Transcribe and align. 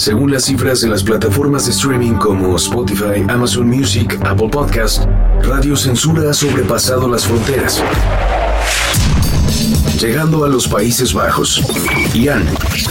Según 0.00 0.32
las 0.32 0.46
cifras 0.46 0.80
de 0.80 0.88
las 0.88 1.02
plataformas 1.02 1.66
de 1.66 1.72
streaming 1.72 2.14
como 2.14 2.56
Spotify, 2.56 3.22
Amazon 3.28 3.68
Music, 3.68 4.18
Apple 4.24 4.48
Podcast, 4.48 5.04
Radio 5.42 5.76
Censura 5.76 6.30
ha 6.30 6.32
sobrepasado 6.32 7.06
las 7.06 7.26
fronteras, 7.26 7.82
llegando 10.00 10.46
a 10.46 10.48
los 10.48 10.66
Países 10.66 11.12
Bajos, 11.12 11.62
Irán, 12.14 12.46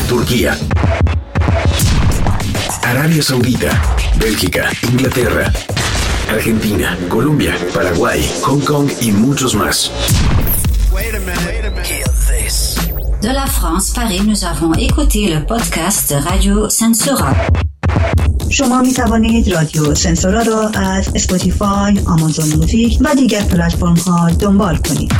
Turquía, 0.07 0.55
Arabia 2.83 3.23
Saudita, 3.23 3.81
Bélgica, 4.19 4.69
Inglaterra, 4.91 5.51
Argentina, 6.29 6.95
Colombia, 7.09 7.57
Paraguay, 7.73 8.23
Hong 8.43 8.61
Kong 8.61 8.87
y 9.01 9.11
muchos 9.11 9.55
más. 9.55 9.91
De 13.22 13.28
la 13.28 13.46
France, 13.46 13.90
Paris, 13.94 14.20
nous 14.26 14.44
avons 14.44 14.72
écouté 14.74 15.34
le 15.34 15.44
podcast 15.44 16.10
de 16.10 16.16
Radio 16.16 16.68
Censura. 16.68 17.34
شما 18.50 18.80
می 18.80 18.92
توانید 18.92 19.48
رادیو 19.48 19.94
سنسورا 19.94 20.42
را 20.42 20.68
از 20.68 21.08
اسپاتیفای، 21.14 22.00
آمازون 22.06 22.48
موزیک 22.56 22.98
و 23.00 23.14
دیگر 23.14 23.42
پلتفرم 23.42 23.94
ها 23.94 24.30
دنبال 24.30 24.76
کنید. 24.76 25.12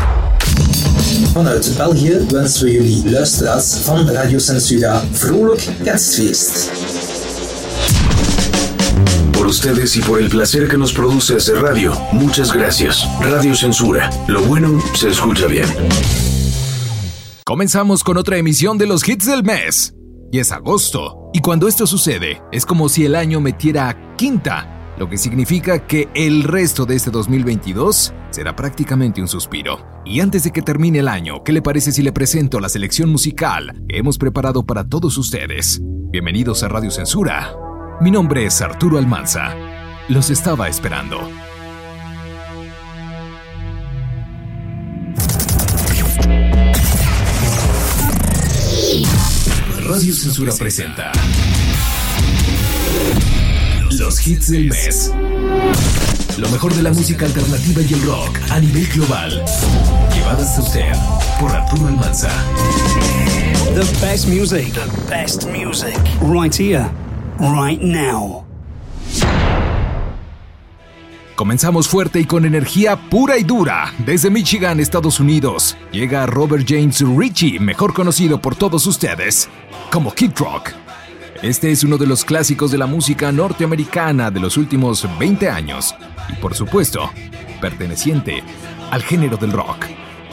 Vanuit 1.34 1.76
België 1.76 2.14
wensen 2.32 2.66
we 2.66 2.72
jullie 2.72 3.10
luisteraars 3.10 3.84
van 3.84 4.08
Radio 4.08 4.38
Censura 4.38 5.02
vrolijk 5.12 5.62
kerstfeest. 5.84 6.70
Por 9.32 9.46
ustedes 9.46 9.96
y 9.96 10.00
por 10.00 10.20
el 10.20 10.28
placer 10.28 10.68
que 10.68 10.76
nos 10.76 10.92
produce 10.92 11.34
hacer 11.34 11.56
radio, 11.68 11.90
muchas 12.12 12.52
gracias. 12.52 12.94
Radio 13.20 13.54
Censura. 13.54 14.10
Lo 14.26 14.40
bueno 14.42 14.68
se 14.94 15.08
escucha 15.08 15.46
bien. 15.46 15.68
Comenzamos 17.49 18.03
con 18.03 18.15
otra 18.17 18.37
emisión 18.37 18.77
de 18.77 18.85
los 18.85 19.09
hits 19.09 19.25
del 19.25 19.43
mes. 19.43 19.95
Y 20.31 20.37
es 20.37 20.51
agosto. 20.51 21.31
Y 21.33 21.39
cuando 21.39 21.67
esto 21.67 21.87
sucede, 21.87 22.43
es 22.51 22.63
como 22.63 22.89
si 22.89 23.05
el 23.05 23.15
año 23.15 23.41
metiera 23.41 24.15
quinta, 24.17 24.93
lo 24.99 25.09
que 25.09 25.17
significa 25.17 25.87
que 25.87 26.09
el 26.13 26.43
resto 26.43 26.85
de 26.85 26.95
este 26.95 27.09
2022 27.09 28.13
será 28.29 28.55
prácticamente 28.55 29.19
un 29.19 29.27
suspiro. 29.27 29.79
Y 30.05 30.19
antes 30.19 30.43
de 30.43 30.51
que 30.51 30.61
termine 30.61 30.99
el 30.99 31.07
año, 31.07 31.43
¿qué 31.43 31.51
le 31.51 31.63
parece 31.63 31.91
si 31.91 32.03
le 32.03 32.11
presento 32.11 32.59
la 32.59 32.69
selección 32.69 33.09
musical 33.09 33.83
que 33.89 33.97
hemos 33.97 34.19
preparado 34.19 34.63
para 34.63 34.87
todos 34.87 35.17
ustedes? 35.17 35.81
Bienvenidos 35.81 36.61
a 36.61 36.67
Radio 36.67 36.91
Censura. 36.91 37.55
Mi 37.99 38.11
nombre 38.11 38.45
es 38.45 38.61
Arturo 38.61 38.99
Almanza. 38.99 39.55
Los 40.07 40.29
estaba 40.29 40.67
esperando. 40.67 41.17
Radio 49.89 50.13
Censura 50.13 50.53
presenta 50.53 51.11
Los 53.97 54.27
hits 54.27 54.51
del 54.51 54.69
mes. 54.69 55.11
Lo 56.37 56.47
mejor 56.49 56.75
de 56.75 56.83
la 56.83 56.91
música 56.91 57.25
alternativa 57.25 57.81
y 57.81 57.93
el 57.93 58.03
rock 58.03 58.37
a 58.51 58.59
nivel 58.59 58.85
global. 58.93 59.43
Llevadas 60.13 60.59
a 60.59 60.61
usted 60.61 60.91
por 61.39 61.51
Arturo 61.51 61.87
Almanza. 61.87 62.29
The 63.73 64.05
best 64.05 64.27
music. 64.27 64.71
The 64.75 65.09
best 65.09 65.47
music. 65.47 65.97
Right 66.21 66.53
here. 66.53 66.85
Right 67.39 67.81
now. 67.81 68.45
Comenzamos 71.35 71.87
fuerte 71.87 72.19
y 72.19 72.25
con 72.25 72.45
energía 72.45 72.95
pura 73.09 73.39
y 73.39 73.43
dura. 73.43 73.93
Desde 74.05 74.29
Michigan, 74.29 74.79
Estados 74.79 75.19
Unidos, 75.19 75.77
llega 75.91 76.27
Robert 76.27 76.65
James 76.67 77.01
Ritchie, 77.01 77.59
mejor 77.59 77.93
conocido 77.93 78.39
por 78.39 78.55
todos 78.55 78.85
ustedes 78.85 79.49
como 79.91 80.13
Kid 80.13 80.31
Rock. 80.37 80.71
Este 81.41 81.71
es 81.71 81.83
uno 81.83 81.97
de 81.97 82.05
los 82.05 82.25
clásicos 82.25 82.71
de 82.71 82.77
la 82.77 82.85
música 82.85 83.31
norteamericana 83.31 84.29
de 84.29 84.39
los 84.39 84.57
últimos 84.57 85.07
20 85.17 85.49
años 85.49 85.95
y 86.27 86.33
por 86.33 86.53
supuesto, 86.53 87.11
perteneciente 87.61 88.43
al 88.91 89.03
género 89.03 89.37
del 89.37 89.51
rock. 89.51 89.85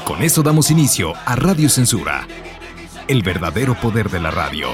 Con 0.04 0.22
esto 0.22 0.42
damos 0.42 0.70
inicio 0.70 1.14
a 1.24 1.36
Radio 1.36 1.68
Censura, 1.68 2.26
el 3.08 3.22
verdadero 3.22 3.74
poder 3.74 4.10
de 4.10 4.20
la 4.20 4.30
radio. 4.30 4.68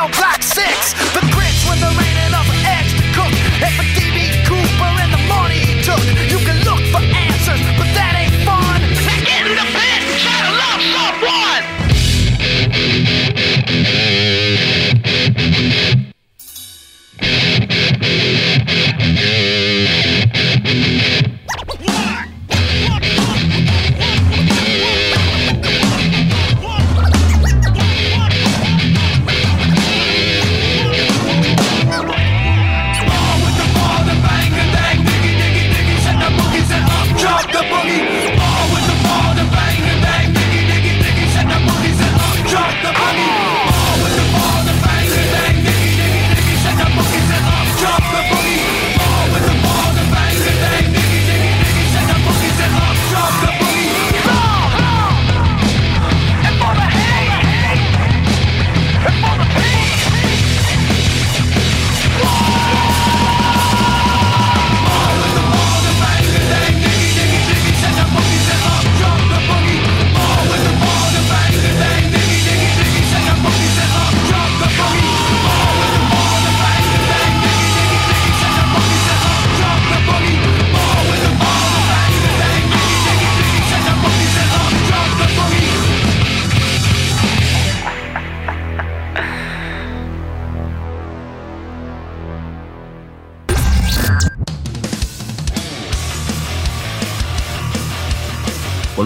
down, 0.00 0.10
block 0.12 0.39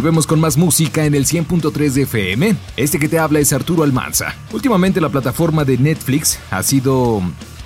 Volvemos 0.05 0.27
con 0.27 0.39
más 0.39 0.59
música 0.59 1.06
en 1.06 1.15
el 1.15 1.25
100.3 1.25 1.93
de 1.93 2.03
FM. 2.03 2.56
Este 2.77 2.99
que 2.99 3.09
te 3.09 3.19
habla 3.19 3.39
es 3.39 3.55
Arturo 3.55 3.85
Almanza. 3.85 4.35
Últimamente 4.53 5.01
la 5.01 5.09
plataforma 5.09 5.65
de 5.65 5.79
Netflix 5.79 6.39
ha 6.51 6.62
sido 6.62 7.23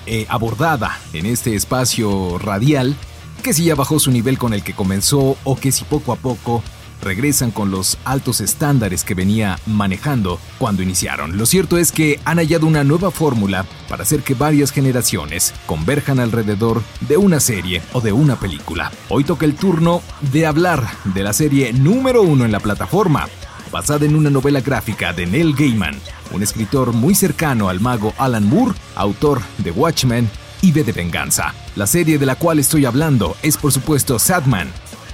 eh, 0.07 0.25
abordada 0.29 1.01
en 1.15 1.27
este 1.27 1.57
espacio 1.57 2.39
radial 2.39 2.95
que 3.43 3.53
si 3.53 3.65
ya 3.65 3.75
bajó 3.75 3.99
su 3.99 4.13
nivel 4.13 4.39
con 4.39 4.55
el 4.55 4.63
que 4.63 4.73
comenzó 4.73 5.37
o 5.43 5.57
que 5.57 5.73
si 5.73 5.83
poco 5.83 6.13
a 6.13 6.17
poco 6.17 6.63
regresan 7.03 7.51
con 7.51 7.71
los 7.71 7.99
altos 8.05 8.41
estándares 8.41 9.05
que 9.05 9.15
venía 9.15 9.59
manejando 9.67 10.41
cuando 10.59 10.83
iniciaron. 10.83 11.37
Lo 11.37 11.47
cierto 11.47 11.79
es 11.79 11.93
que 11.93 12.21
han 12.25 12.39
hallado 12.39 12.67
una 12.67 12.85
nueva 12.85 13.11
fórmula 13.11 13.67
para 13.89 14.03
hacer 14.03 14.23
que 14.23 14.35
varias 14.35 14.71
generaciones 14.71 15.55
converjan 15.67 16.21
alrededor 16.21 16.83
de 17.01 17.17
una 17.17 17.41
serie 17.41 17.83
o 17.93 18.01
de 18.01 18.13
una 18.13 18.37
película. 18.37 18.93
Hoy 19.09 19.25
toca 19.25 19.45
el 19.45 19.55
turno 19.55 20.03
de 20.33 20.47
hablar 20.47 20.87
de 21.05 21.23
la 21.23 21.33
serie 21.33 21.73
número 21.73 22.23
uno 22.23 22.45
en 22.45 22.53
la 22.53 22.61
plataforma, 22.61 23.29
basada 23.71 24.07
en 24.07 24.17
una 24.17 24.31
novela 24.31 24.61
gráfica 24.61 25.13
de 25.13 25.27
Neil 25.27 25.55
Gaiman, 25.55 25.99
un 26.33 26.43
escritor 26.43 26.93
muy 26.93 27.15
cercano 27.15 27.69
al 27.69 27.81
mago 27.81 28.15
Alan 28.19 28.49
Moore, 28.49 28.75
autor 28.95 29.41
de 29.59 29.71
Watchmen 29.71 30.31
y 30.63 30.73
V 30.73 30.85
de 30.85 30.93
Venganza. 30.93 31.55
La 31.77 31.87
serie 31.87 32.19
de 32.19 32.27
la 32.27 32.37
cual 32.37 32.59
estoy 32.59 32.85
hablando 32.85 33.37
es 33.43 33.57
por 33.57 33.73
supuesto 33.73 34.19
Sadman, 34.19 34.71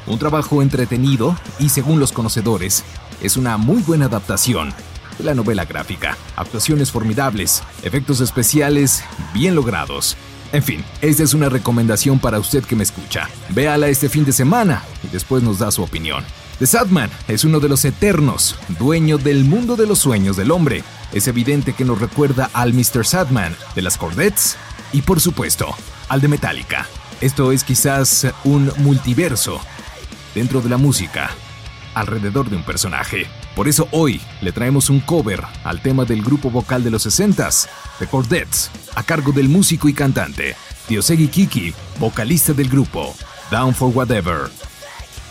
un 0.06 0.18
trabajo 0.18 0.62
entretenido 0.62 1.36
y 1.58 1.68
según 1.68 2.00
los 2.00 2.12
conocedores, 2.12 2.84
es 3.22 3.36
una 3.36 3.56
muy 3.56 3.82
buena 3.82 4.06
adaptación 4.06 4.72
de 5.18 5.24
la 5.24 5.34
novela 5.34 5.64
gráfica. 5.64 6.16
Actuaciones 6.36 6.90
formidables, 6.90 7.62
efectos 7.82 8.20
especiales 8.20 9.04
bien 9.32 9.54
logrados. 9.54 10.16
En 10.52 10.62
fin, 10.62 10.84
esta 11.00 11.22
es 11.22 11.34
una 11.34 11.48
recomendación 11.48 12.18
para 12.18 12.38
usted 12.38 12.64
que 12.64 12.76
me 12.76 12.84
escucha. 12.84 13.28
Véala 13.50 13.88
este 13.88 14.08
fin 14.08 14.24
de 14.24 14.32
semana 14.32 14.84
y 15.02 15.08
después 15.08 15.42
nos 15.42 15.58
da 15.58 15.70
su 15.70 15.82
opinión. 15.82 16.24
The 16.58 16.66
Sadman 16.66 17.10
es 17.26 17.42
uno 17.44 17.58
de 17.58 17.68
los 17.68 17.84
eternos, 17.84 18.56
dueño 18.78 19.18
del 19.18 19.44
mundo 19.44 19.74
de 19.74 19.86
los 19.86 19.98
sueños 19.98 20.36
del 20.36 20.52
hombre. 20.52 20.84
Es 21.12 21.26
evidente 21.26 21.72
que 21.72 21.84
nos 21.84 22.00
recuerda 22.00 22.50
al 22.52 22.72
Mr. 22.72 23.04
Sadman 23.04 23.56
de 23.74 23.82
las 23.82 23.98
Cordettes 23.98 24.56
y 24.92 25.02
por 25.02 25.20
supuesto 25.20 25.74
al 26.08 26.20
de 26.20 26.28
Metallica. 26.28 26.86
Esto 27.20 27.50
es 27.50 27.64
quizás 27.64 28.28
un 28.44 28.72
multiverso 28.76 29.60
dentro 30.34 30.60
de 30.60 30.68
la 30.68 30.76
música, 30.76 31.30
alrededor 31.94 32.50
de 32.50 32.56
un 32.56 32.64
personaje. 32.64 33.26
Por 33.54 33.68
eso 33.68 33.88
hoy 33.92 34.20
le 34.40 34.52
traemos 34.52 34.90
un 34.90 35.00
cover 35.00 35.42
al 35.64 35.80
tema 35.80 36.04
del 36.04 36.22
grupo 36.22 36.50
vocal 36.50 36.82
de 36.82 36.90
los 36.90 37.06
60s, 37.06 37.68
The 37.98 38.06
Cordettes, 38.06 38.70
a 38.94 39.02
cargo 39.02 39.32
del 39.32 39.48
músico 39.48 39.88
y 39.88 39.94
cantante 39.94 40.56
Diosegi 40.88 41.28
Kiki, 41.28 41.72
vocalista 41.98 42.52
del 42.52 42.68
grupo 42.68 43.14
Down 43.50 43.74
for 43.74 43.90
Whatever. 43.94 44.50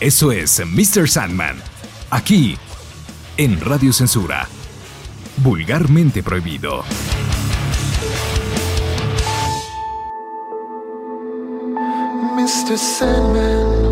Eso 0.00 0.32
es 0.32 0.60
Mr. 0.64 1.08
Sandman, 1.08 1.56
aquí 2.10 2.58
en 3.36 3.60
Radio 3.60 3.92
Censura. 3.92 4.48
Vulgarmente 5.36 6.22
prohibido. 6.22 6.84
Mr. 12.36 12.76
Sandman. 12.76 13.83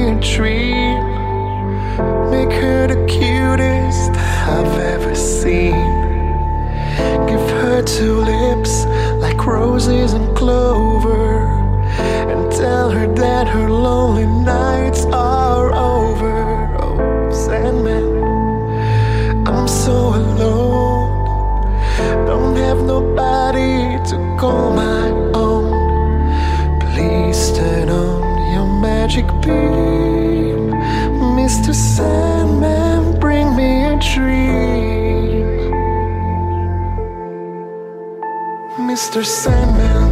Me 0.00 0.08
a 0.12 0.20
dream. 0.20 1.00
Make 2.30 2.52
her 2.60 2.86
the 2.86 3.04
cutest 3.06 4.10
I've 4.48 4.78
ever 4.78 5.14
seen. 5.14 5.74
Give 7.28 7.46
her 7.62 7.82
two 7.82 8.16
lips 8.20 8.84
like 9.24 9.44
roses 9.46 10.12
and 10.12 10.36
clover. 10.36 11.46
And 12.30 12.50
tell 12.52 12.90
her 12.90 13.06
that 13.14 13.48
her 13.48 13.68
lonely 13.68 14.26
nights 14.26 15.04
are 15.06 15.72
over. 15.74 16.76
Oh, 16.80 17.30
Sandman, 17.32 18.06
I'm 19.46 19.68
so 19.68 19.96
alone. 20.22 21.10
Don't 22.26 22.56
have 22.56 22.78
nobody 22.78 23.98
to 24.10 24.36
call 24.38 24.72
my 24.72 25.19
magic 29.10 29.26
beam. 29.42 30.70
Mr. 31.34 31.74
Sandman, 31.74 33.18
bring 33.18 33.56
me 33.56 33.82
a 33.84 33.98
dream. 33.98 35.46
Mr. 38.88 39.24
Sandman, 39.24 40.09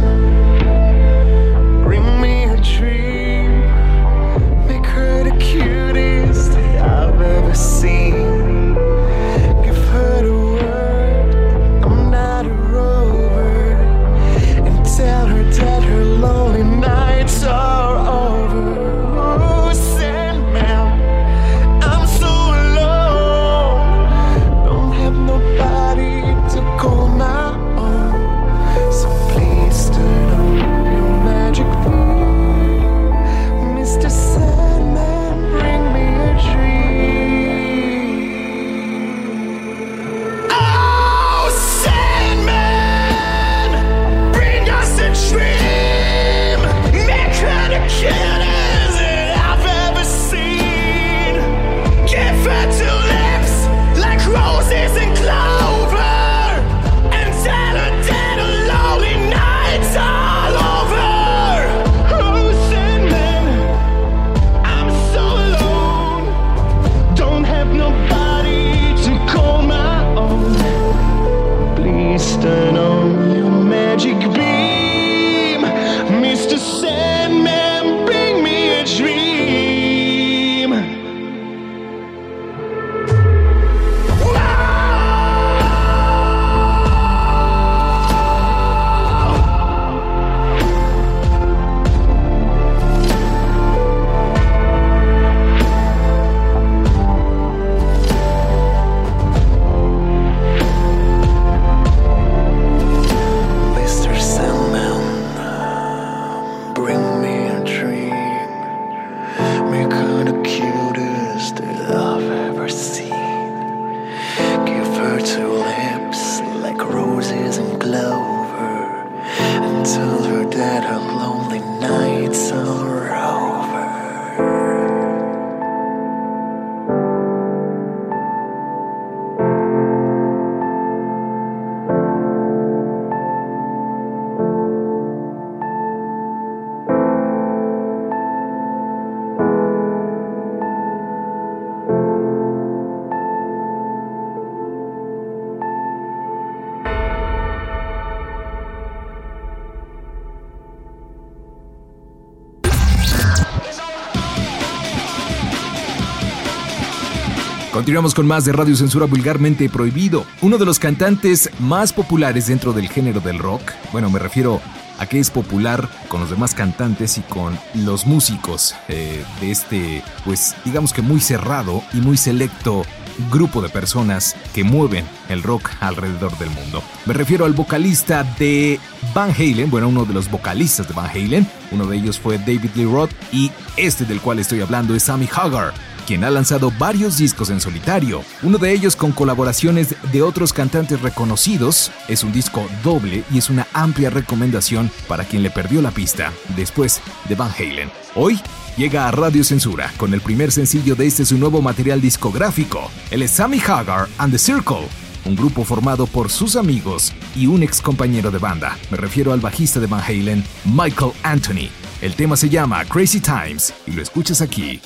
Continuamos 157.71 158.15
con 158.15 158.25
más 158.25 158.45
de 158.45 158.51
Radio 158.51 158.75
Censura 158.75 159.05
Vulgarmente 159.05 159.69
Prohibido. 159.69 160.25
Uno 160.41 160.57
de 160.57 160.65
los 160.65 160.79
cantantes 160.79 161.51
más 161.59 161.93
populares 161.93 162.47
dentro 162.47 162.73
del 162.73 162.89
género 162.89 163.19
del 163.19 163.37
rock, 163.37 163.61
bueno, 163.91 164.09
me 164.09 164.17
refiero 164.17 164.59
a 164.97 165.05
que 165.05 165.19
es 165.19 165.29
popular 165.29 165.87
con 166.07 166.19
los 166.19 166.31
demás 166.31 166.55
cantantes 166.55 167.19
y 167.19 167.21
con 167.21 167.59
los 167.75 168.07
músicos 168.07 168.73
eh, 168.87 169.23
de 169.39 169.51
este, 169.51 170.03
pues 170.25 170.55
digamos 170.65 170.93
que 170.93 171.03
muy 171.03 171.19
cerrado 171.19 171.83
y 171.93 171.97
muy 171.97 172.17
selecto 172.17 172.85
grupo 173.31 173.61
de 173.61 173.69
personas 173.69 174.35
que 174.55 174.63
mueven 174.63 175.05
el 175.29 175.43
rock 175.43 175.69
alrededor 175.79 176.35
del 176.39 176.49
mundo. 176.49 176.81
Me 177.05 177.13
refiero 177.13 177.45
al 177.45 177.53
vocalista 177.53 178.23
de 178.39 178.79
Van 179.13 179.29
Halen, 179.29 179.69
bueno, 179.69 179.89
uno 179.89 180.05
de 180.05 180.13
los 180.15 180.29
vocalistas 180.31 180.87
de 180.87 180.95
Van 180.95 181.09
Halen, 181.09 181.47
uno 181.71 181.85
de 181.85 181.97
ellos 181.97 182.19
fue 182.19 182.39
David 182.39 182.71
Lee 182.73 182.85
Roth 182.85 183.11
y 183.31 183.51
este 183.77 184.05
del 184.05 184.21
cual 184.21 184.39
estoy 184.39 184.61
hablando 184.61 184.95
es 184.95 185.03
Sammy 185.03 185.29
Hagar 185.31 185.73
quien 186.09 186.23
ha 186.23 186.31
lanzado 186.31 186.73
varios 186.79 187.19
discos 187.19 187.51
en 187.51 187.61
solitario, 187.61 188.23
uno 188.41 188.57
de 188.57 188.73
ellos 188.73 188.95
con 188.95 189.11
colaboraciones 189.11 189.93
de 190.11 190.23
otros 190.23 190.53
cantantes 190.53 190.99
reconocidos, 191.03 191.91
es 192.07 192.23
un 192.23 192.31
disco 192.31 192.67
doble 192.83 193.23
y 193.31 193.37
es 193.37 193.51
una 193.51 193.67
amplia 193.73 194.09
recomendación 194.09 194.89
para 195.07 195.23
quien 195.23 195.43
le 195.43 195.51
perdió 195.51 195.83
la 195.83 195.91
pista 195.91 196.33
después 196.55 196.99
de 197.25 197.35
Van 197.35 197.51
Halen. 197.51 197.91
Hoy 198.15 198.39
llega 198.75 199.07
a 199.07 199.11
Radio 199.11 199.43
Censura 199.43 199.93
con 199.97 200.15
el 200.15 200.21
primer 200.21 200.51
sencillo 200.51 200.95
de 200.95 201.05
este 201.05 201.25
su 201.25 201.37
nuevo 201.37 201.61
material 201.61 202.01
discográfico, 202.01 202.89
el 203.11 203.29
Sammy 203.29 203.59
Hagar 203.59 204.07
and 204.17 204.33
the 204.33 204.39
Circle, 204.39 204.87
un 205.25 205.35
grupo 205.35 205.63
formado 205.63 206.07
por 206.07 206.31
sus 206.31 206.55
amigos 206.55 207.13
y 207.35 207.45
un 207.45 207.61
ex 207.61 207.81
compañero 207.81 208.31
de 208.31 208.39
banda. 208.39 208.79
Me 208.89 208.97
refiero 208.97 209.31
al 209.31 209.41
bajista 209.41 209.79
de 209.79 209.85
Van 209.85 210.01
Halen, 210.01 210.43
Michael 210.65 211.11
Anthony. 211.21 211.69
El 212.01 212.15
tema 212.15 212.35
se 212.35 212.49
llama 212.49 212.83
Crazy 212.85 213.19
Times 213.19 213.75
y 213.85 213.91
lo 213.91 214.01
escuchas 214.01 214.41
aquí 214.41 214.81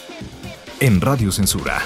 en 0.80 1.02
Radio 1.02 1.32
Censura. 1.32 1.82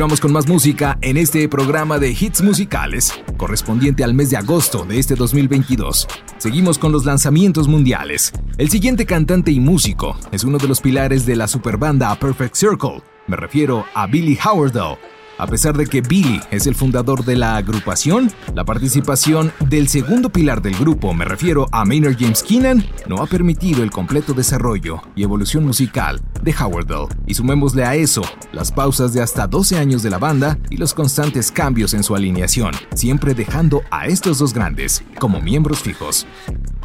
Continuamos 0.00 0.20
con 0.22 0.32
más 0.32 0.48
música 0.48 0.96
en 1.02 1.18
este 1.18 1.46
programa 1.46 1.98
de 1.98 2.12
hits 2.18 2.40
musicales, 2.40 3.12
correspondiente 3.36 4.02
al 4.02 4.14
mes 4.14 4.30
de 4.30 4.38
agosto 4.38 4.86
de 4.86 4.98
este 4.98 5.14
2022. 5.14 6.08
Seguimos 6.38 6.78
con 6.78 6.90
los 6.90 7.04
lanzamientos 7.04 7.68
mundiales. 7.68 8.32
El 8.56 8.70
siguiente 8.70 9.04
cantante 9.04 9.50
y 9.50 9.60
músico 9.60 10.16
es 10.32 10.42
uno 10.42 10.56
de 10.56 10.68
los 10.68 10.80
pilares 10.80 11.26
de 11.26 11.36
la 11.36 11.46
superbanda 11.46 12.18
Perfect 12.18 12.54
Circle. 12.54 13.02
Me 13.26 13.36
refiero 13.36 13.84
a 13.92 14.06
Billy 14.06 14.38
Howardell 14.42 14.96
a 15.40 15.46
pesar 15.46 15.74
de 15.74 15.86
que 15.86 16.02
Billy 16.02 16.38
es 16.50 16.66
el 16.66 16.74
fundador 16.74 17.24
de 17.24 17.34
la 17.34 17.56
agrupación, 17.56 18.30
la 18.54 18.64
participación 18.64 19.52
del 19.70 19.88
segundo 19.88 20.28
pilar 20.28 20.60
del 20.60 20.76
grupo, 20.76 21.14
me 21.14 21.24
refiero 21.24 21.66
a 21.72 21.86
Maynard 21.86 22.16
James 22.18 22.42
Keenan, 22.42 22.84
no 23.08 23.22
ha 23.22 23.26
permitido 23.26 23.82
el 23.82 23.90
completo 23.90 24.34
desarrollo 24.34 25.00
y 25.16 25.22
evolución 25.22 25.64
musical 25.64 26.20
de 26.42 26.54
Howardell. 26.54 27.06
Y 27.26 27.34
sumémosle 27.34 27.84
a 27.84 27.94
eso 27.94 28.22
las 28.52 28.70
pausas 28.70 29.14
de 29.14 29.22
hasta 29.22 29.46
12 29.46 29.78
años 29.78 30.02
de 30.02 30.10
la 30.10 30.18
banda 30.18 30.58
y 30.68 30.76
los 30.76 30.92
constantes 30.92 31.50
cambios 31.50 31.94
en 31.94 32.02
su 32.02 32.14
alineación, 32.14 32.72
siempre 32.94 33.32
dejando 33.32 33.82
a 33.90 34.06
estos 34.06 34.38
dos 34.38 34.52
grandes 34.52 35.02
como 35.18 35.40
miembros 35.40 35.80
fijos. 35.80 36.26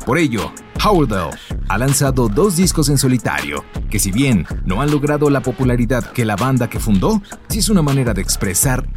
Por 0.05 0.17
ello, 0.17 0.51
Howardell 0.83 1.31
ha 1.67 1.77
lanzado 1.77 2.27
dos 2.29 2.57
discos 2.57 2.89
en 2.89 2.97
solitario, 2.97 3.65
que 3.89 3.97
si 3.97 4.11
bien 4.11 4.45
no 4.65 4.81
han 4.81 4.91
logrado 4.91 5.29
la 5.29 5.41
popularidad 5.41 6.11
que 6.11 6.25
la 6.25 6.35
banda 6.35 6.69
que 6.69 6.79
fundó, 6.79 7.21
sí 7.49 7.59
es 7.59 7.69
una 7.69 7.81
manera 7.81 8.13
de 8.13 8.21
expresar 8.21 8.44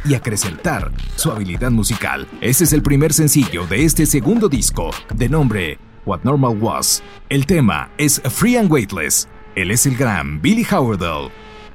y 0.05 0.13
acrecentar 0.13 0.91
su 1.15 1.31
habilidad 1.31 1.71
musical. 1.71 2.27
Este 2.41 2.63
es 2.63 2.73
el 2.73 2.81
primer 2.81 3.13
sencillo 3.13 3.65
de 3.65 3.83
este 3.83 4.05
segundo 4.05 4.47
disco, 4.47 4.91
de 5.13 5.29
nombre 5.29 5.79
What 6.05 6.21
Normal 6.23 6.57
Was. 6.59 7.03
El 7.29 7.45
tema 7.45 7.89
es 7.97 8.21
Free 8.29 8.57
and 8.57 8.71
Weightless. 8.71 9.27
Él 9.55 9.71
es 9.71 9.85
el 9.85 9.95
gran 9.95 10.41
Billy 10.41 10.65
Howardell. 10.69 11.31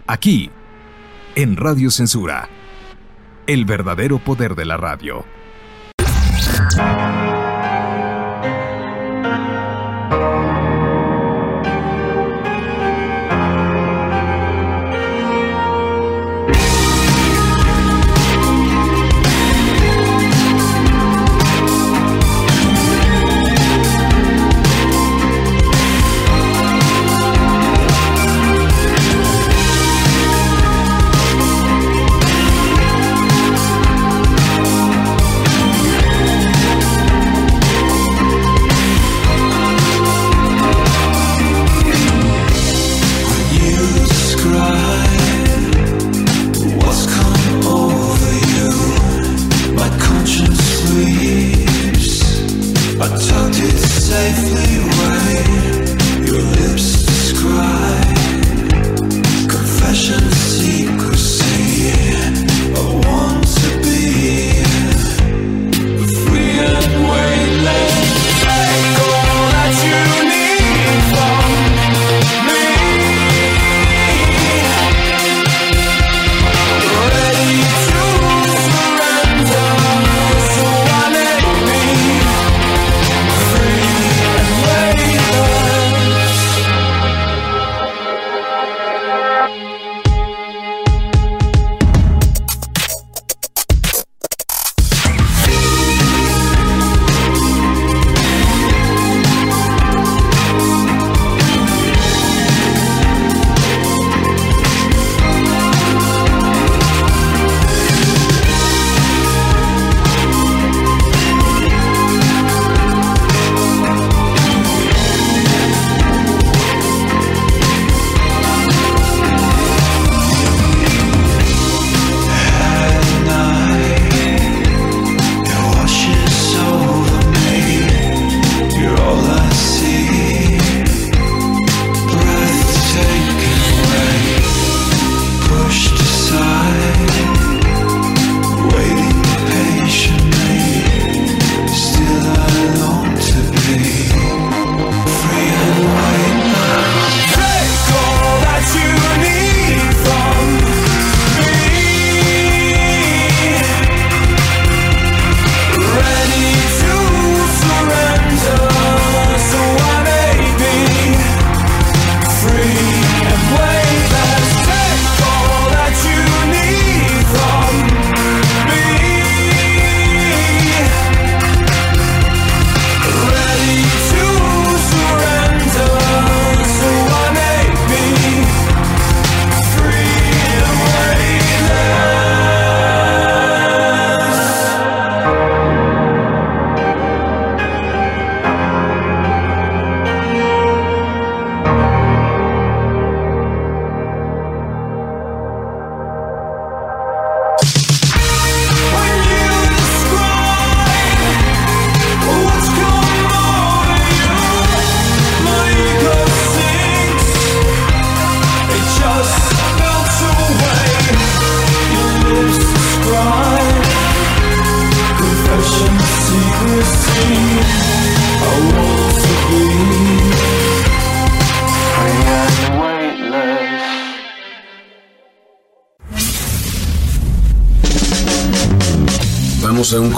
Aquí, 0.07 0.51
en 1.35 1.57
Radio 1.57 1.91
Censura. 1.91 2.49
El 3.47 3.65
verdadero 3.65 4.19
poder 4.19 4.55
de 4.55 4.65
la 4.65 4.77
radio. 4.77 5.25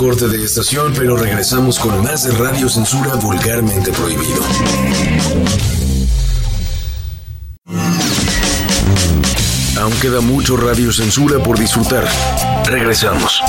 Corte 0.07 0.29
de 0.29 0.45
estación, 0.45 0.93
pero 0.97 1.17
regresamos 1.17 1.81
con 1.81 2.01
más 2.01 2.23
de 2.23 2.31
Radio 2.31 2.69
Censura 2.69 3.17
vulgarmente 3.17 3.91
prohibido. 3.91 4.41
Aún 9.81 9.93
queda 10.01 10.21
mucho 10.21 10.57
radio 10.57 10.93
censura 10.93 11.43
por 11.43 11.59
disfrutar. 11.59 12.07
Regresamos. 12.67 13.43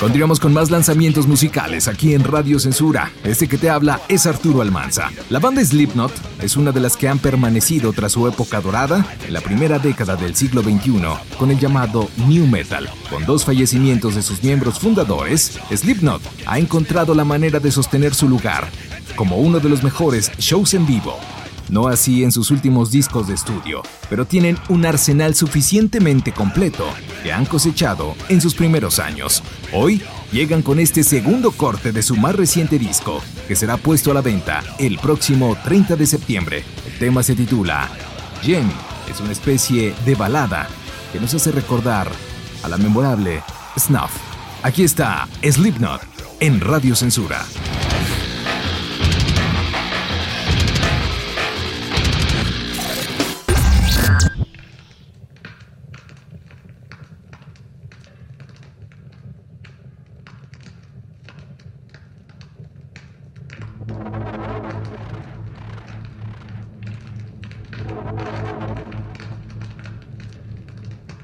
Continuamos 0.00 0.40
con 0.40 0.54
más 0.54 0.70
lanzamientos 0.70 1.26
musicales 1.26 1.86
aquí 1.86 2.14
en 2.14 2.24
Radio 2.24 2.58
Censura. 2.58 3.12
Este 3.22 3.46
que 3.46 3.58
te 3.58 3.68
habla 3.68 4.00
es 4.08 4.24
Arturo 4.24 4.62
Almanza. 4.62 5.10
La 5.28 5.40
banda 5.40 5.62
Slipknot 5.62 6.10
es 6.40 6.56
una 6.56 6.72
de 6.72 6.80
las 6.80 6.96
que 6.96 7.06
han 7.06 7.18
permanecido 7.18 7.92
tras 7.92 8.12
su 8.12 8.26
época 8.26 8.62
dorada 8.62 9.04
en 9.26 9.34
la 9.34 9.42
primera 9.42 9.78
década 9.78 10.16
del 10.16 10.34
siglo 10.34 10.62
XXI 10.62 11.02
con 11.38 11.50
el 11.50 11.58
llamado 11.58 12.08
New 12.26 12.46
Metal. 12.46 12.88
Con 13.10 13.26
dos 13.26 13.44
fallecimientos 13.44 14.14
de 14.14 14.22
sus 14.22 14.42
miembros 14.42 14.78
fundadores, 14.78 15.60
Slipknot 15.70 16.22
ha 16.46 16.58
encontrado 16.58 17.14
la 17.14 17.26
manera 17.26 17.60
de 17.60 17.70
sostener 17.70 18.14
su 18.14 18.26
lugar 18.26 18.70
como 19.16 19.36
uno 19.36 19.60
de 19.60 19.68
los 19.68 19.82
mejores 19.82 20.32
shows 20.38 20.72
en 20.72 20.86
vivo 20.86 21.18
no 21.70 21.88
así 21.88 22.24
en 22.24 22.32
sus 22.32 22.50
últimos 22.50 22.90
discos 22.90 23.28
de 23.28 23.34
estudio, 23.34 23.82
pero 24.08 24.24
tienen 24.24 24.58
un 24.68 24.84
arsenal 24.84 25.34
suficientemente 25.34 26.32
completo 26.32 26.86
que 27.22 27.32
han 27.32 27.46
cosechado 27.46 28.14
en 28.28 28.40
sus 28.40 28.54
primeros 28.54 28.98
años. 28.98 29.42
Hoy 29.72 30.02
llegan 30.32 30.62
con 30.62 30.78
este 30.78 31.02
segundo 31.02 31.52
corte 31.52 31.92
de 31.92 32.02
su 32.02 32.16
más 32.16 32.34
reciente 32.34 32.78
disco, 32.78 33.22
que 33.48 33.56
será 33.56 33.76
puesto 33.76 34.10
a 34.10 34.14
la 34.14 34.20
venta 34.20 34.62
el 34.78 34.98
próximo 34.98 35.56
30 35.64 35.96
de 35.96 36.06
septiembre. 36.06 36.64
El 36.86 36.98
tema 36.98 37.22
se 37.22 37.34
titula 37.34 37.88
Jen, 38.42 38.70
es 39.10 39.20
una 39.20 39.32
especie 39.32 39.94
de 40.04 40.14
balada 40.14 40.68
que 41.12 41.20
nos 41.20 41.34
hace 41.34 41.52
recordar 41.52 42.10
a 42.62 42.68
la 42.68 42.76
memorable 42.76 43.42
Snuff. 43.78 44.10
Aquí 44.62 44.84
está 44.84 45.28
Slipknot 45.42 46.02
en 46.40 46.60
Radio 46.60 46.94
Censura. 46.94 47.44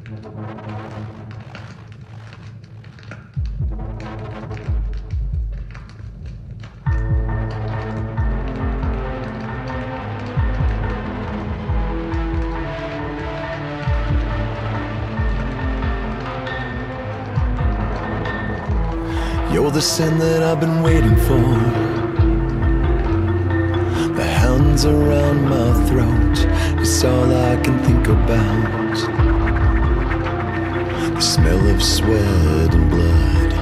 You're 0.07 0.15
the 19.73 19.81
sin 19.81 20.19
that 20.19 20.45
I've 20.45 20.61
been 20.61 20.83
waiting 20.85 21.17
for. 21.17 21.41
The 24.15 24.23
hands 24.23 24.85
around 24.85 25.43
my 25.49 25.73
throat 25.89 26.39
is 26.81 27.03
all 27.03 27.35
I 27.35 27.57
can 27.57 27.77
think 27.81 28.07
about. 28.07 29.26
The 31.17 31.23
smell 31.23 31.69
of 31.71 31.83
sweat 31.83 32.75
and 32.75 32.91
blood. 32.91 33.53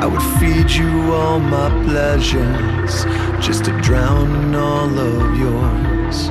I 0.00 0.06
would 0.06 0.22
feed 0.40 0.70
you 0.70 1.12
all 1.12 1.38
my 1.38 1.68
pleasures 1.84 3.04
just 3.44 3.66
to 3.66 3.72
drown 3.82 4.34
in 4.34 4.54
all 4.54 4.88
of 4.98 5.36
yours. 5.36 6.28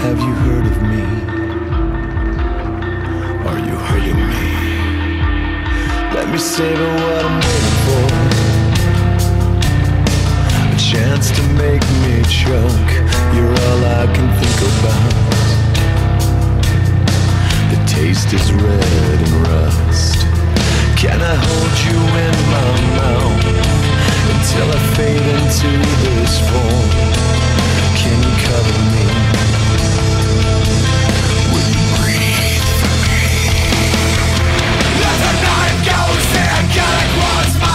Have 0.00 0.18
you 0.20 0.32
heard 0.46 0.64
of 0.72 0.82
me? 0.92 1.04
Are 3.46 3.58
you 3.58 3.76
hurting 3.88 4.22
me? 4.32 4.46
Let 6.14 6.30
me 6.30 6.38
savor 6.38 6.90
what 7.02 7.24
I'm 7.26 7.38
waiting 7.46 7.78
for. 7.84 8.06
A 10.64 10.78
chance 10.78 11.30
to 11.30 11.42
make 11.60 11.84
me 12.04 12.22
choke. 12.24 12.92
You're 13.34 13.54
all 13.66 13.84
I 13.84 14.06
can 14.14 14.28
think 14.40 14.60
about. 14.80 15.27
Taste 17.98 18.32
is 18.32 18.52
red 18.52 19.18
and 19.18 19.32
rust. 19.48 20.20
Can 20.96 21.20
I 21.20 21.34
hold 21.34 21.74
you 21.86 21.98
in 22.26 22.36
my 22.54 22.70
mouth 22.94 23.44
until 24.34 24.68
I 24.70 24.80
fade 24.94 25.26
into 25.36 25.70
this 26.04 26.38
form? 26.48 26.90
Can 27.98 28.18
you 28.22 28.34
cover 28.46 28.78
me? 28.94 29.06
Will 31.50 31.70
you 31.74 31.86
breathe? 31.98 32.66
As 35.10 35.18
the 35.26 35.34
night 35.50 35.78
goes 35.90 36.28
in, 36.46 36.62
can 36.70 36.86
I 36.86 37.58
my 37.58 37.67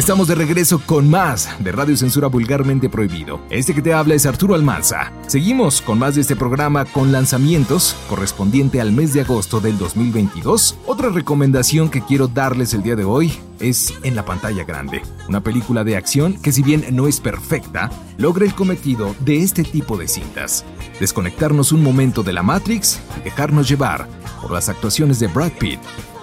Estamos 0.00 0.28
de 0.28 0.34
regreso 0.34 0.80
con 0.86 1.10
más 1.10 1.50
de 1.62 1.72
Radio 1.72 1.94
Censura 1.94 2.28
Vulgarmente 2.28 2.88
Prohibido. 2.88 3.38
Este 3.50 3.74
que 3.74 3.82
te 3.82 3.92
habla 3.92 4.14
es 4.14 4.24
Arturo 4.24 4.54
Almanza. 4.54 5.12
Seguimos 5.26 5.82
con 5.82 5.98
más 5.98 6.14
de 6.14 6.22
este 6.22 6.36
programa 6.36 6.86
con 6.86 7.12
lanzamientos 7.12 7.94
correspondiente 8.08 8.80
al 8.80 8.92
mes 8.92 9.12
de 9.12 9.20
agosto 9.20 9.60
del 9.60 9.76
2022. 9.76 10.78
Otra 10.86 11.10
recomendación 11.10 11.90
que 11.90 12.00
quiero 12.00 12.28
darles 12.28 12.72
el 12.72 12.82
día 12.82 12.96
de 12.96 13.04
hoy 13.04 13.38
es 13.58 13.92
En 14.02 14.16
la 14.16 14.24
pantalla 14.24 14.64
grande, 14.64 15.02
una 15.28 15.42
película 15.42 15.84
de 15.84 15.98
acción 15.98 16.40
que 16.40 16.50
si 16.50 16.62
bien 16.62 16.86
no 16.92 17.06
es 17.06 17.20
perfecta, 17.20 17.90
logra 18.16 18.46
el 18.46 18.54
cometido 18.54 19.14
de 19.20 19.42
este 19.42 19.64
tipo 19.64 19.98
de 19.98 20.08
cintas. 20.08 20.64
Desconectarnos 20.98 21.72
un 21.72 21.82
momento 21.82 22.22
de 22.22 22.32
la 22.32 22.42
Matrix 22.42 23.00
y 23.20 23.24
dejarnos 23.24 23.68
llevar 23.68 24.08
por 24.40 24.50
las 24.50 24.70
actuaciones 24.70 25.20
de 25.20 25.26
Brad 25.26 25.52
Pitt, 25.52 25.80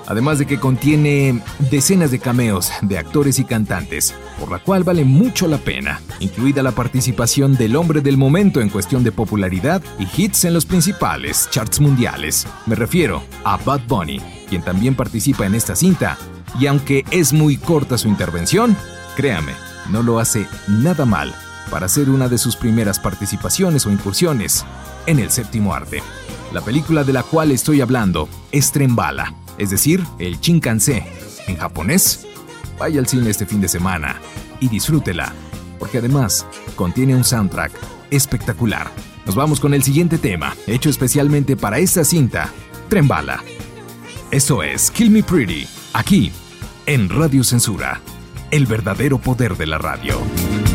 además 0.07 0.39
de 0.39 0.45
que 0.45 0.59
contiene 0.59 1.41
decenas 1.69 2.11
de 2.11 2.19
cameos 2.19 2.71
de 2.81 2.97
actores 2.97 3.39
y 3.39 3.45
cantantes, 3.45 4.15
por 4.39 4.51
la 4.51 4.59
cual 4.59 4.83
vale 4.83 5.03
mucho 5.03 5.47
la 5.47 5.57
pena, 5.57 6.01
incluida 6.19 6.63
la 6.63 6.71
participación 6.71 7.55
del 7.55 7.75
hombre 7.75 8.01
del 8.01 8.17
momento 8.17 8.61
en 8.61 8.69
cuestión 8.69 9.03
de 9.03 9.11
popularidad 9.11 9.81
y 9.99 10.07
hits 10.15 10.45
en 10.45 10.53
los 10.53 10.65
principales 10.65 11.47
charts 11.51 11.79
mundiales. 11.79 12.47
Me 12.65 12.75
refiero 12.75 13.21
a 13.43 13.57
Bud 13.57 13.81
Bunny, 13.87 14.19
quien 14.49 14.61
también 14.61 14.95
participa 14.95 15.45
en 15.45 15.55
esta 15.55 15.75
cinta, 15.75 16.17
y 16.59 16.67
aunque 16.67 17.05
es 17.11 17.33
muy 17.33 17.57
corta 17.57 17.97
su 17.97 18.07
intervención, 18.07 18.75
créame, 19.15 19.53
no 19.89 20.01
lo 20.01 20.19
hace 20.19 20.47
nada 20.67 21.05
mal 21.05 21.33
para 21.69 21.87
ser 21.87 22.09
una 22.09 22.29
de 22.29 22.37
sus 22.37 22.55
primeras 22.55 22.99
participaciones 22.99 23.85
o 23.85 23.91
incursiones 23.91 24.65
en 25.05 25.19
el 25.19 25.31
séptimo 25.31 25.73
arte. 25.73 26.01
La 26.53 26.61
película 26.61 27.03
de 27.03 27.13
la 27.13 27.23
cual 27.23 27.51
estoy 27.51 27.81
hablando 27.81 28.29
es 28.51 28.71
Trembala, 28.71 29.33
es 29.57 29.69
decir, 29.69 30.03
el 30.19 30.39
Shinkanse. 30.39 31.05
En 31.47 31.57
japonés, 31.57 32.25
vaya 32.77 32.99
al 32.99 33.07
cine 33.07 33.29
este 33.29 33.45
fin 33.45 33.61
de 33.61 33.67
semana 33.67 34.21
y 34.59 34.67
disfrútela, 34.67 35.33
porque 35.79 35.99
además 35.99 36.45
contiene 36.75 37.15
un 37.15 37.23
soundtrack 37.23 37.71
espectacular. 38.11 38.91
Nos 39.25 39.35
vamos 39.35 39.59
con 39.59 39.73
el 39.73 39.83
siguiente 39.83 40.17
tema, 40.17 40.55
hecho 40.67 40.89
especialmente 40.89 41.57
para 41.57 41.79
esta 41.79 42.03
cinta, 42.03 42.51
Trembala. 42.89 43.43
Esto 44.31 44.63
es 44.63 44.91
Kill 44.91 45.09
Me 45.09 45.23
Pretty, 45.23 45.67
aquí, 45.93 46.31
en 46.85 47.09
Radio 47.09 47.43
Censura, 47.43 48.01
el 48.51 48.65
verdadero 48.65 49.17
poder 49.17 49.57
de 49.57 49.67
la 49.67 49.77
radio. 49.77 50.66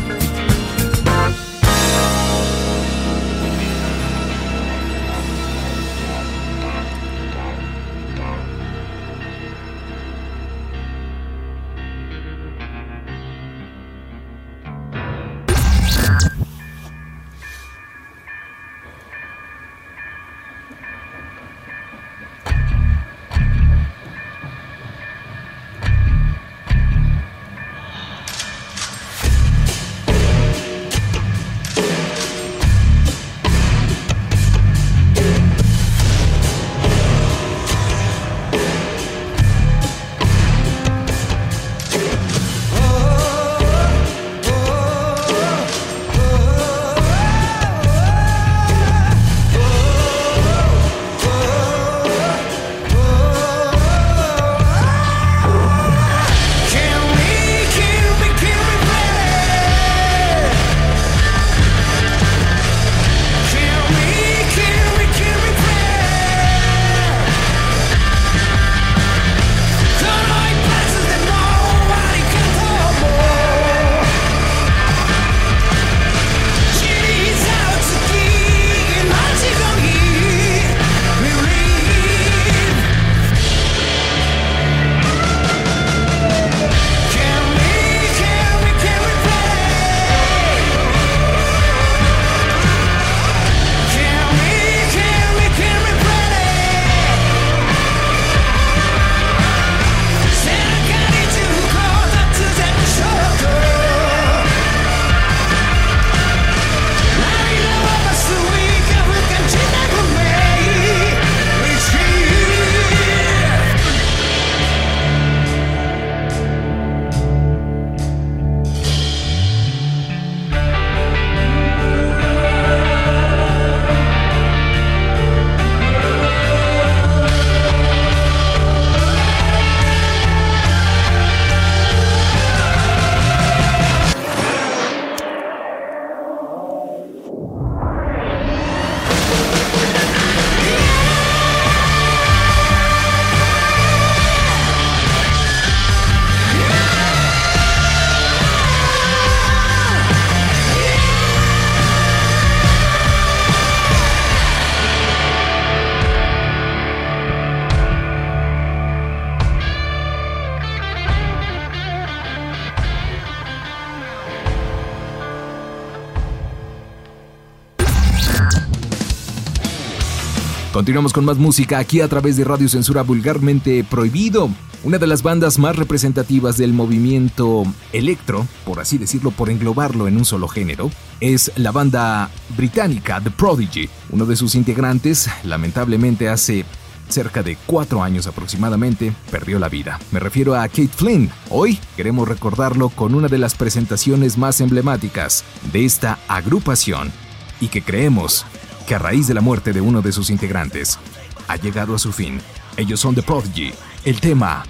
Continuamos 170.93 171.13
con 171.13 171.25
más 171.25 171.39
música 171.39 171.79
aquí 171.79 172.01
a 172.01 172.07
través 172.07 172.37
de 172.37 172.43
Radio 172.43 172.69
Censura 172.69 173.01
Vulgarmente 173.01 173.83
Prohibido, 173.83 174.51
una 174.83 174.99
de 174.99 175.07
las 175.07 175.23
bandas 175.23 175.57
más 175.57 175.75
representativas 175.75 176.55
del 176.55 176.71
movimiento 176.71 177.63
electro, 177.93 178.45
por 178.63 178.79
así 178.79 178.99
decirlo, 178.99 179.31
por 179.31 179.49
englobarlo 179.49 180.07
en 180.07 180.17
un 180.17 180.23
solo 180.23 180.47
género, 180.47 180.91
es 181.19 181.51
la 181.55 181.71
banda 181.71 182.29
británica 182.55 183.19
The 183.19 183.31
Prodigy. 183.31 183.89
Uno 184.11 184.27
de 184.27 184.35
sus 184.35 184.53
integrantes, 184.53 185.31
lamentablemente 185.43 186.29
hace 186.29 186.63
cerca 187.09 187.41
de 187.41 187.57
cuatro 187.65 188.03
años 188.03 188.27
aproximadamente, 188.27 189.15
perdió 189.31 189.57
la 189.57 189.69
vida. 189.69 189.99
Me 190.11 190.19
refiero 190.19 190.53
a 190.53 190.67
Kate 190.67 190.89
Flynn. 190.89 191.31
Hoy 191.49 191.79
queremos 191.97 192.27
recordarlo 192.27 192.89
con 192.89 193.15
una 193.15 193.29
de 193.29 193.39
las 193.39 193.55
presentaciones 193.55 194.37
más 194.37 194.61
emblemáticas 194.61 195.43
de 195.71 195.85
esta 195.85 196.19
agrupación 196.27 197.11
y 197.59 197.69
que 197.69 197.81
creemos 197.81 198.45
que 198.87 198.95
a 198.95 198.99
raíz 198.99 199.27
de 199.27 199.33
la 199.33 199.41
muerte 199.41 199.73
de 199.73 199.81
uno 199.81 200.01
de 200.01 200.11
sus 200.11 200.29
integrantes 200.29 200.99
ha 201.47 201.55
llegado 201.55 201.95
a 201.95 201.99
su 201.99 202.11
fin. 202.11 202.41
Ellos 202.77 202.99
son 202.99 203.15
The 203.15 203.23
Prodigy. 203.23 203.73
El 204.05 204.19
tema 204.19 204.63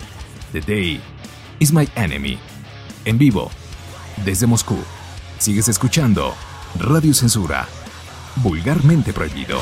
The 0.51 0.61
Day 0.61 1.01
is 1.59 1.71
My 1.71 1.87
Enemy. 1.95 2.37
En 3.05 3.17
vivo, 3.17 3.51
desde 4.25 4.47
Moscú. 4.47 4.77
Sigues 5.37 5.67
escuchando 5.67 6.33
Radio 6.79 7.13
Censura. 7.13 7.67
Vulgarmente 8.37 9.13
prohibido. 9.13 9.59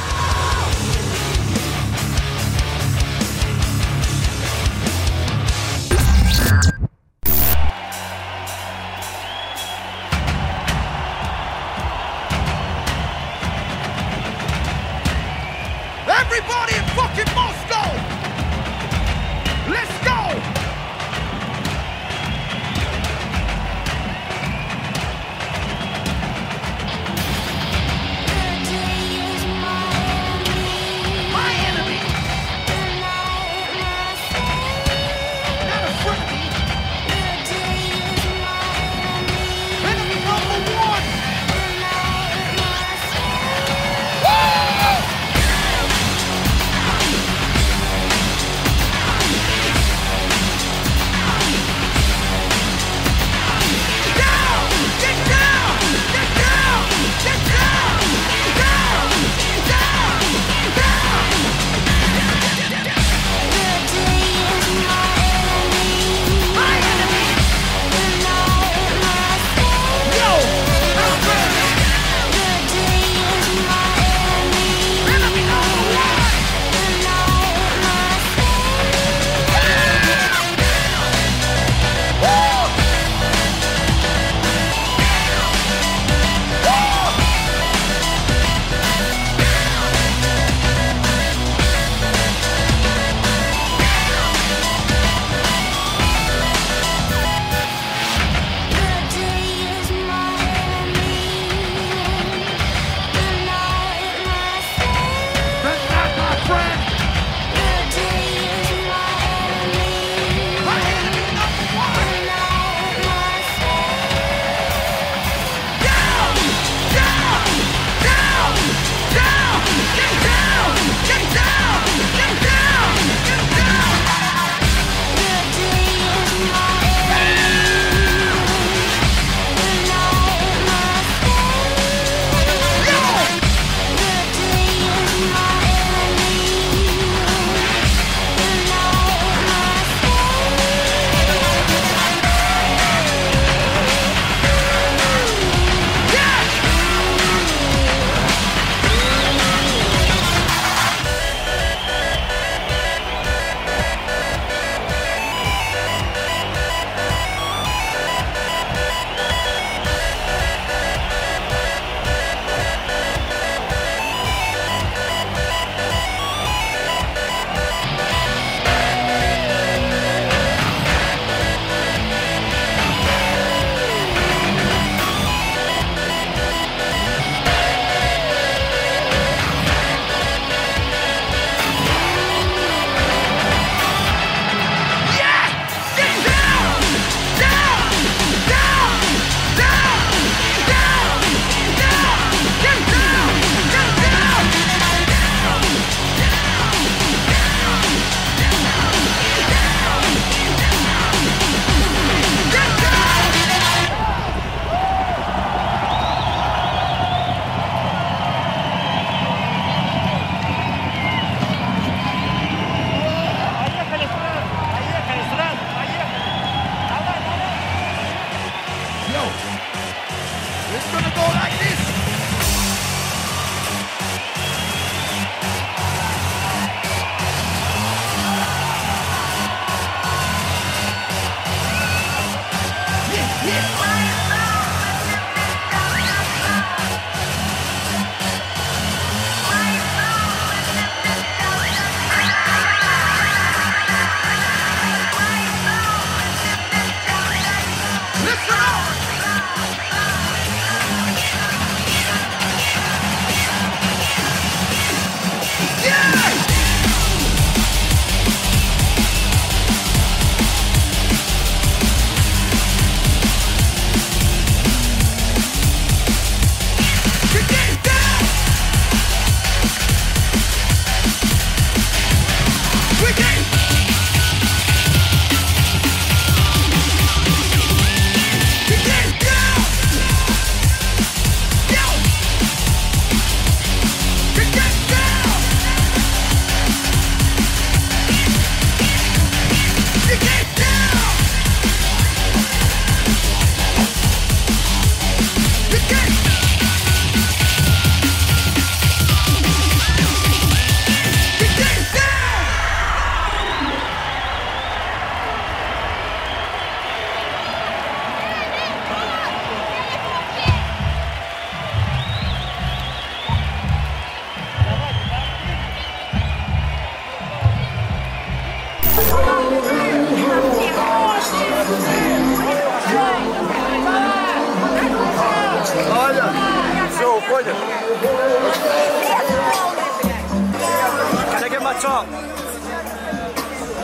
Can 331.32 331.44
I 331.44 331.50
get 331.50 331.62
my 331.62 331.74
top? 331.82 332.06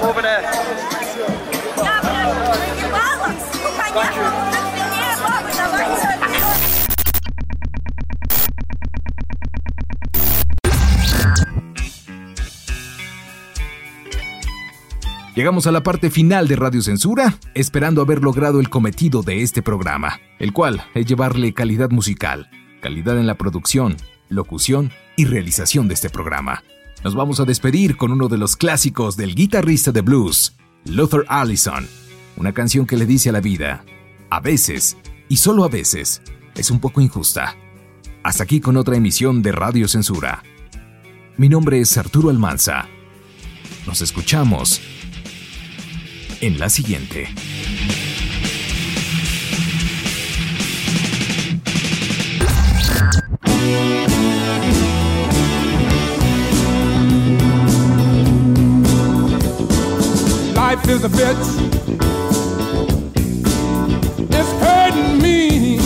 Over 0.03 0.21
there. 0.21 0.43
Thank 3.93 4.15
you. 4.15 4.57
Llegamos 15.37 15.67
a 15.67 15.71
la 15.71 15.83
parte 15.83 16.09
final 16.09 16.47
de 16.47 16.55
Radio 16.55 16.81
Censura, 16.81 17.35
esperando 17.53 18.01
haber 18.01 18.23
logrado 18.23 18.59
el 18.59 18.69
cometido 18.71 19.21
de 19.21 19.43
este 19.43 19.61
programa, 19.61 20.19
el 20.39 20.51
cual 20.51 20.83
es 20.95 21.05
llevarle 21.05 21.53
calidad 21.53 21.91
musical, 21.91 22.49
calidad 22.81 23.19
en 23.19 23.27
la 23.27 23.35
producción, 23.35 23.97
locución 24.29 24.91
y 25.15 25.25
realización 25.25 25.87
de 25.87 25.93
este 25.93 26.09
programa. 26.09 26.63
Nos 27.03 27.15
vamos 27.15 27.39
a 27.39 27.45
despedir 27.45 27.97
con 27.97 28.11
uno 28.11 28.27
de 28.27 28.37
los 28.37 28.55
clásicos 28.55 29.17
del 29.17 29.35
guitarrista 29.35 29.91
de 29.91 30.01
blues, 30.01 30.55
Luther 30.85 31.25
Allison, 31.27 31.87
una 32.37 32.53
canción 32.53 32.85
que 32.85 32.97
le 32.97 33.05
dice 33.05 33.29
a 33.29 33.33
la 33.33 33.41
vida, 33.41 33.83
a 34.29 34.39
veces, 34.39 34.97
y 35.29 35.37
solo 35.37 35.63
a 35.63 35.69
veces, 35.69 36.21
es 36.55 36.71
un 36.71 36.79
poco 36.79 37.01
injusta. 37.01 37.55
Hasta 38.23 38.43
aquí 38.43 38.59
con 38.59 38.77
otra 38.77 38.97
emisión 38.97 39.41
de 39.41 39.51
Radio 39.51 39.87
Censura. 39.87 40.43
Mi 41.37 41.49
nombre 41.49 41.79
es 41.79 41.97
Arturo 41.97 42.29
Almanza. 42.29 42.87
Nos 43.85 44.01
escuchamos 44.01 44.81
en 46.41 46.59
la 46.59 46.69
siguiente. 46.69 47.29
Life 60.55 60.89
is 60.89 61.03
a 61.03 61.09
bitch. 61.09 61.45
It's 64.29 64.51
hurting 64.61 65.21
me. 65.21 65.77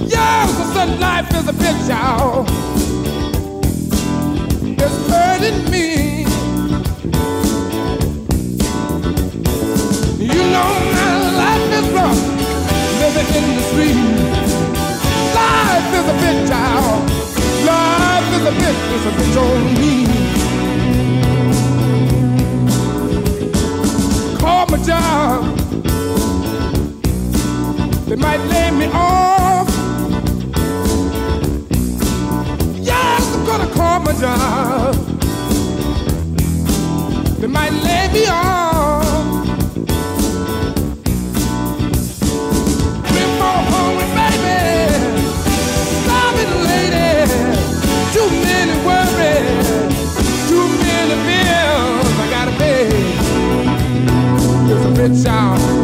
Yes, 0.00 0.50
I 0.60 0.64
said 0.74 1.00
life 1.00 1.34
is 1.34 1.48
a 1.48 1.52
bitch, 1.52 1.88
y'all. 1.88 2.73
Is 16.04 16.10
a 16.10 16.14
bitch, 16.22 16.48
child. 16.48 17.02
Life 17.64 18.30
is 18.36 18.44
a 18.46 18.52
bitch, 18.60 18.80
it's 18.94 19.06
a 19.06 19.12
bitch 19.18 19.36
on 19.44 19.62
me. 19.80 19.94
Call 24.38 24.66
my 24.66 24.78
job, 24.84 25.44
they 28.08 28.16
might 28.16 28.42
lay 28.52 28.70
me 28.70 28.86
off. 28.92 29.68
Yes, 32.80 33.34
I'm 33.34 33.44
gonna 33.46 33.70
call 33.74 34.00
my 34.00 34.12
job. 34.20 34.94
They 37.40 37.46
might 37.46 37.72
lay 37.72 38.08
me 38.12 38.26
off. 38.26 38.63
It's 54.66 54.72
a 54.72 54.88
bitch 54.88 55.26
out. 55.26 55.83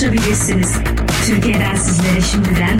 Ulaşabilirsiniz. 0.00 0.72
Türkiye'den 1.26 1.74
sizlere 1.74 2.20
şimdiden 2.20 2.79